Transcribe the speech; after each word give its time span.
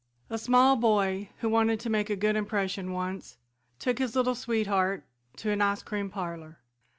PREFACE 0.29 0.41
A 0.41 0.45
small 0.45 0.75
boy 0.77 1.29
who 1.41 1.49
wanted 1.49 1.79
to 1.81 1.89
make 1.91 2.09
a 2.09 2.15
good 2.15 2.35
impression 2.35 2.91
once 2.91 3.37
took 3.77 3.99
his 3.99 4.15
little 4.15 4.33
sweetheart 4.33 5.03
to 5.37 5.51
an 5.51 5.61
ice 5.61 5.83
cream 5.83 6.09
parlor. 6.09 6.57